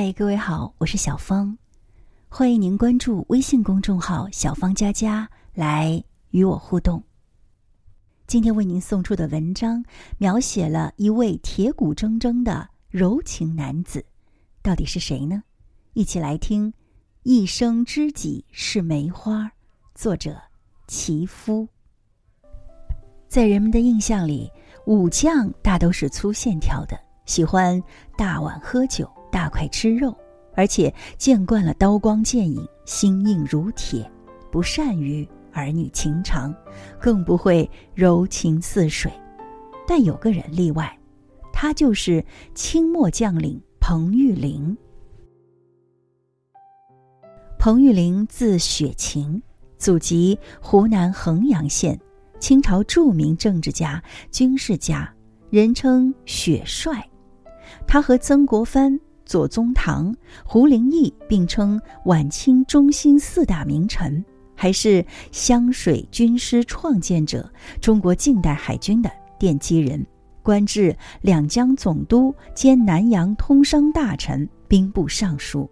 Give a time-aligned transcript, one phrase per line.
[0.00, 1.58] 嗨，各位好，我是小芳，
[2.28, 7.02] 欢迎您关注微信公众号“小芳佳佳”来与我互动。
[8.24, 9.84] 今天为您送出的文章
[10.16, 14.06] 描写了一位铁骨铮铮的柔情男子，
[14.62, 15.42] 到底是谁呢？
[15.94, 16.72] 一起来听
[17.24, 19.46] 《一生知己是梅花》，
[19.96, 20.40] 作者
[20.86, 21.66] 齐夫。
[23.26, 24.48] 在人们的印象里，
[24.86, 26.96] 武将大都是粗线条的，
[27.26, 27.82] 喜欢
[28.16, 29.10] 大碗喝酒。
[29.30, 30.16] 大块吃肉，
[30.54, 34.10] 而且见惯了刀光剑影，心硬如铁，
[34.50, 36.54] 不善于儿女情长，
[37.00, 39.12] 更不会柔情似水。
[39.86, 40.98] 但有个人例外，
[41.52, 44.76] 他就是清末将领彭玉麟。
[47.58, 49.42] 彭玉麟字雪晴，
[49.78, 51.98] 祖籍湖南衡阳县，
[52.38, 55.12] 清朝著名政治家、军事家，
[55.50, 57.04] 人称雪帅。
[57.86, 58.98] 他和曾国藩。
[59.28, 67.48] 左宗棠、胡林翼并称晚清中兴四大名臣，还是湘水军师创建者，
[67.78, 70.04] 中国近代海军的奠基人，
[70.42, 75.70] 官至两江总督兼南洋通商大臣、兵部尚书。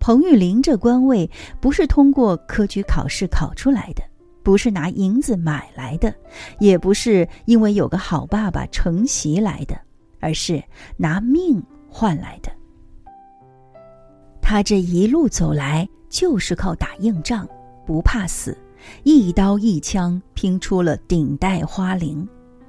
[0.00, 1.30] 彭玉麟这官位
[1.60, 4.02] 不是通过科举考试考出来的，
[4.42, 6.14] 不是拿银子买来的，
[6.60, 9.78] 也不是因为有个好爸爸承袭来的，
[10.18, 10.62] 而是
[10.96, 11.62] 拿命。
[11.88, 12.50] 换来的，
[14.40, 17.48] 他这一路走来就是靠打硬仗，
[17.86, 18.56] 不怕死，
[19.02, 22.26] 一刀一枪拼出了顶戴花翎。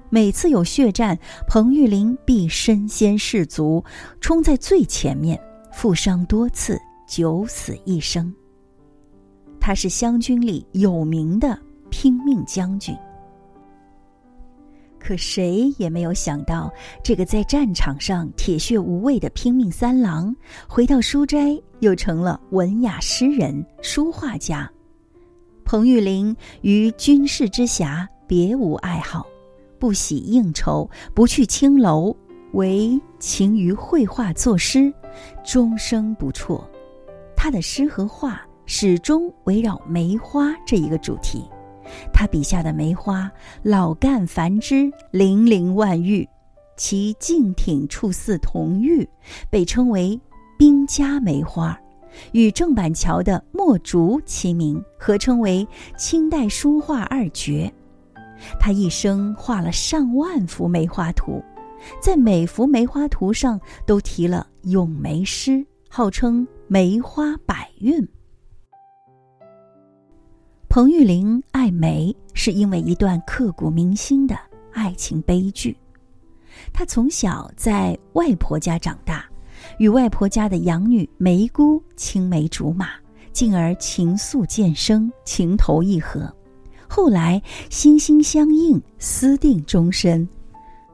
[0.10, 3.84] 每次有血战，彭玉麟必身先士卒，
[4.22, 5.38] 冲在最前面，
[5.74, 8.34] 负伤多次，九死一生。
[9.60, 12.96] 他是湘军里有名的拼命将军。
[15.08, 16.70] 可谁也没有想到，
[17.02, 20.36] 这个在战场上铁血无畏的拼命三郎，
[20.68, 24.70] 回到书斋又成了文雅诗人、书画家。
[25.64, 29.26] 彭玉麟于军事之暇别无爱好，
[29.80, 32.14] 不喜应酬，不去青楼，
[32.52, 34.94] 唯勤于绘画作诗，
[35.42, 36.62] 终生不辍。
[37.34, 41.46] 他的诗和画始终围绕梅花这一个主题。
[42.14, 43.32] 他笔下的梅花，
[43.64, 46.28] 老干繁枝，玲玲万玉，
[46.76, 49.08] 其茎挺处似铜玉，
[49.50, 50.20] 被称为
[50.58, 51.80] 兵家梅花，
[52.32, 55.68] 与郑板桥的墨竹齐名，合称为
[55.98, 57.72] 清代书画二绝。
[58.60, 61.44] 他一生画了上万幅梅花图，
[62.02, 68.08] 在每幅梅花图上都题了咏梅诗，号称梅花百韵。
[70.70, 74.38] 彭玉麟爱梅，是因为一段刻骨铭心的
[74.74, 75.76] 爱情悲剧。
[76.74, 79.26] 他从小在外婆家长大，
[79.80, 82.90] 与外婆家的养女梅姑青梅竹马，
[83.32, 86.32] 进而情愫渐生，情投意合。
[86.88, 90.28] 后来心心相印，私定终身。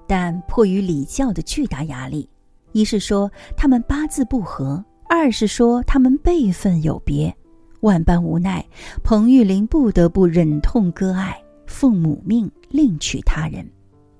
[0.08, 2.30] 但迫于礼教的巨大压力，
[2.74, 7.36] 一是说他们八字不合，二是说他们辈分有别。
[7.84, 8.66] 万般无奈，
[9.04, 13.70] 彭玉麟不得不忍痛割爱，奉母命另娶他人。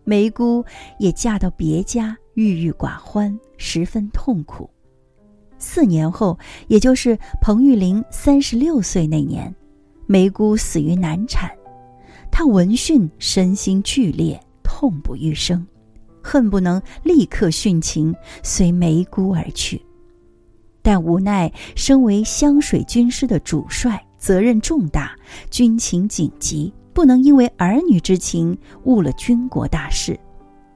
[0.04, 0.64] 梅姑
[1.00, 4.70] 也嫁到别家，郁郁寡欢，十分痛苦。
[5.58, 6.38] 四年后，
[6.68, 9.54] 也就是彭玉麟三十六岁那年，
[10.08, 11.50] 梅姑死于难产。
[12.30, 15.66] 他闻讯身心剧烈，痛不欲生，
[16.22, 18.14] 恨不能立刻殉情，
[18.44, 19.82] 随梅姑而去。
[20.84, 25.16] 但无奈，身为湘水军师的主帅，责任重大，
[25.50, 30.20] 军情紧急，不能因为儿女之情误了军国大事。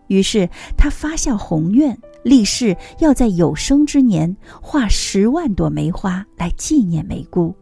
[0.08, 7.54] 于是他发下宏愿，立誓要在有生之年画十万朵梅花来纪念梅姑。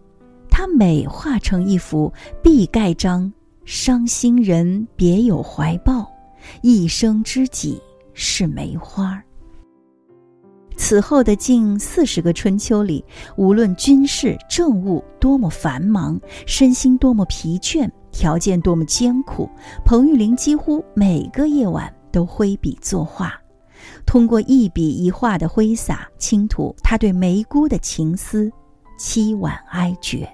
[0.47, 2.13] 他每画成一幅，
[2.43, 3.33] 必盖章
[3.65, 6.09] “伤心人别有怀抱，
[6.61, 7.81] 一生知己
[8.13, 9.21] 是梅花”。
[10.77, 13.03] 此后的近四十个春秋里，
[13.37, 19.49] 无论军事政务多么繁忙，身心多么疲倦，条件多么艰苦，
[19.83, 23.33] 彭玉麟几乎每个夜晚都挥笔作画，
[24.05, 28.51] 通过一笔一画的挥洒，倾吐他对梅姑的情思，
[28.99, 30.29] 凄婉哀绝。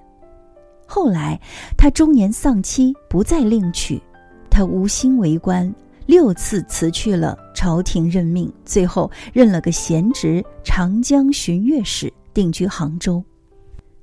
[0.86, 1.40] 后来，
[1.78, 4.02] 他中年丧妻，不再另娶，
[4.50, 5.74] 他无心为官。
[6.12, 13.24] 六次辞去了朝廷任命，最后任了个闲职——长江巡阅使，定居杭州。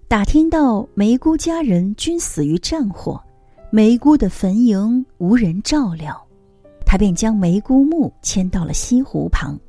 [0.08, 3.22] 打听到梅姑家人均死于战火，
[3.70, 6.18] 梅姑的坟茔无人照料，
[6.86, 9.60] 他便将梅姑墓迁到了西湖旁，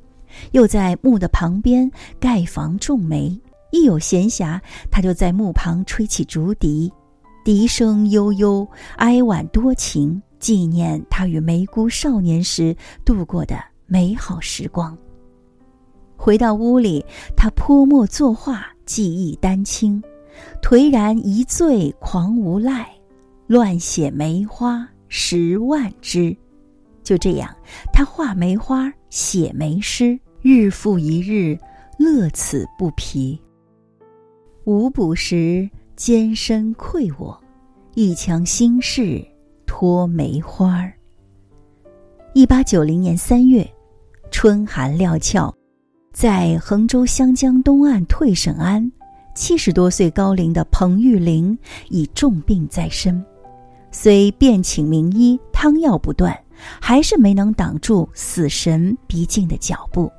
[0.52, 3.38] 又在墓的旁边盖房种梅。
[3.70, 4.58] 一有闲暇，
[4.90, 6.90] 他就在墓旁吹起竹笛，
[7.44, 13.56] 笛声悠悠，哀婉多情，纪念他与梅姑少年时度过的
[13.86, 14.96] 美好时光。
[16.16, 17.04] 回到屋里，
[17.34, 20.02] 他泼墨作画，技艺丹青，
[20.62, 22.88] 颓然一醉狂无赖，
[23.46, 26.36] 乱写梅花十万枝。
[27.02, 27.48] 就这样，
[27.90, 31.58] 他画梅花，写梅诗，日复一日，
[31.98, 33.40] 乐此不疲。
[34.64, 35.68] 无补时，
[36.00, 37.38] 艰深愧我，
[37.94, 39.22] 一腔心事
[39.66, 40.94] 托梅花儿。
[42.32, 43.70] 一八九零年三月，
[44.30, 45.54] 春寒料峭，
[46.10, 48.90] 在衡州湘江东岸退省安，
[49.34, 51.56] 七十多岁高龄的彭玉麟
[51.90, 53.22] 已重病在身，
[53.92, 56.34] 虽遍请名医，汤药不断，
[56.80, 60.10] 还是没能挡住死神逼近的脚步。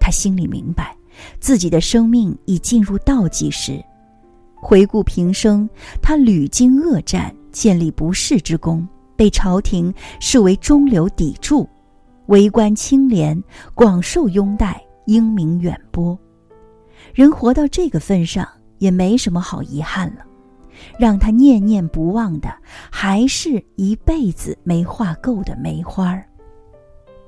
[0.00, 0.96] 他心里明白。
[1.38, 3.84] 自己的生命已进入倒计时。
[4.60, 5.68] 回顾平生，
[6.02, 8.86] 他屡经恶战，建立不世之功，
[9.16, 11.68] 被朝廷视为中流砥柱，
[12.26, 13.42] 为官清廉，
[13.74, 16.18] 广受拥戴，英名远播。
[17.14, 18.46] 人活到这个份上，
[18.78, 20.24] 也没什么好遗憾了。
[20.98, 22.48] 让他念念不忘的，
[22.90, 26.24] 还是一辈子没画够的梅花儿。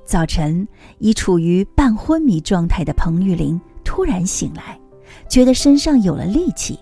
[0.05, 0.67] 早晨，
[0.99, 3.59] 已处于半昏迷状态的彭玉麟。
[3.83, 4.79] 突然醒来，
[5.29, 6.79] 觉得身上有了力气，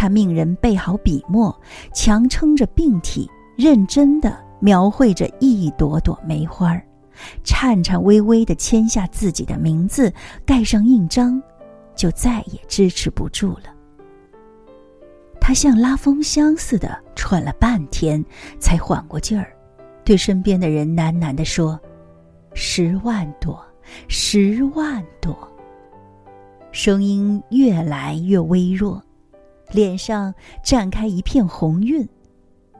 [0.00, 1.54] 他命人备好笔墨，
[1.92, 6.74] 强撑着病体，认真地描绘着一朵朵梅花
[7.44, 10.10] 颤颤巍巍地签下自己的名字，
[10.46, 11.38] 盖上印章，
[11.94, 13.64] 就再也支持不住了。
[15.38, 18.24] 他像拉风箱似的喘了半天，
[18.58, 19.54] 才缓过劲儿，
[20.02, 21.78] 对身边的人喃喃地说
[22.56, 23.62] ：“十万朵，
[24.08, 25.36] 十万朵。”
[26.72, 29.02] 声音越来越微弱，
[29.72, 30.34] 脸上
[30.64, 32.08] 绽开一片红晕，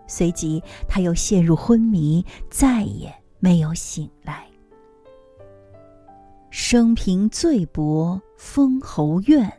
[0.06, 4.46] 随即他又陷入昏迷，再也没有醒来。
[6.50, 9.50] 生平最薄封侯愿，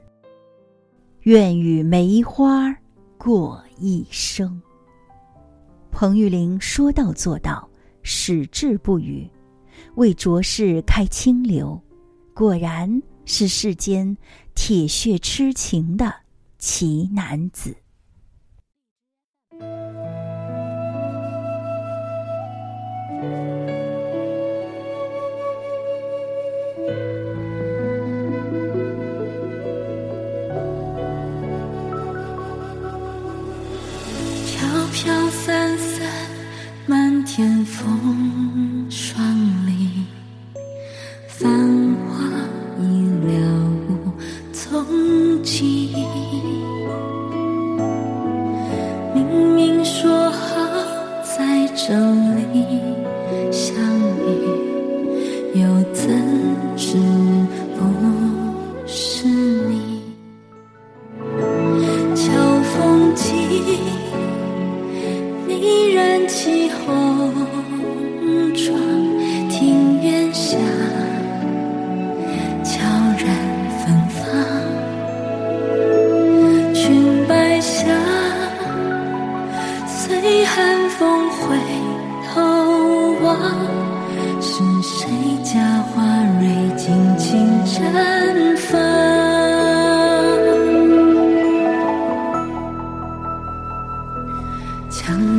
[1.22, 2.75] 愿与梅花
[3.18, 4.62] 过一生。
[5.92, 7.68] 彭玉麟说到做到，
[8.04, 9.30] 矢志不渝，
[9.95, 11.81] 为浊世开清流，
[12.33, 13.01] 果然。
[13.24, 14.18] 是世间
[14.56, 16.12] 铁血痴情的
[16.61, 17.81] 奇男子。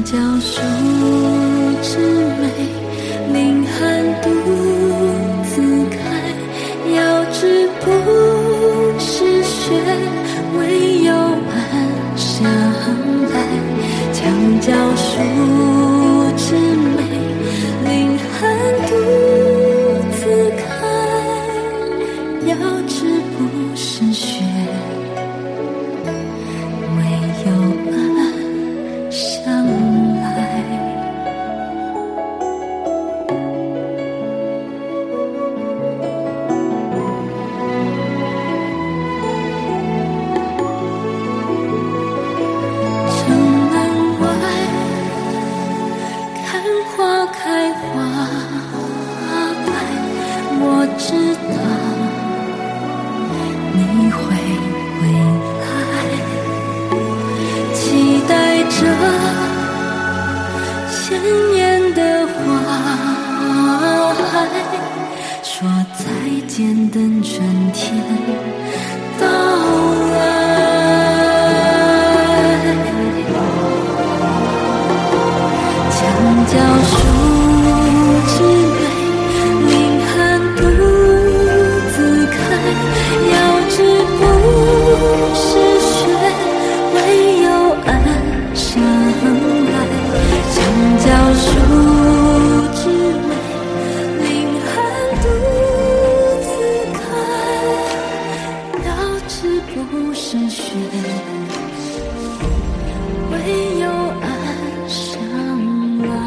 [0.04, 0.60] 教书
[1.82, 1.98] 之
[2.40, 2.71] 美。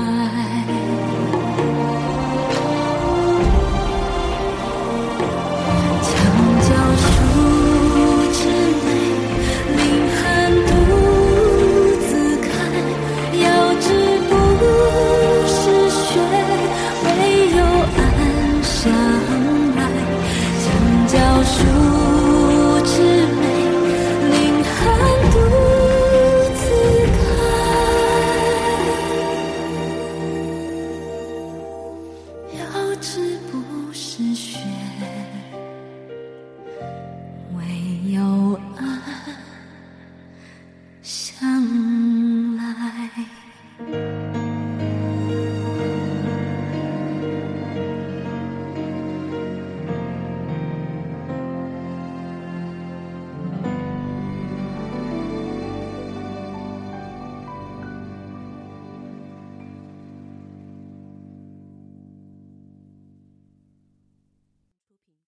[0.05, 0.44] 上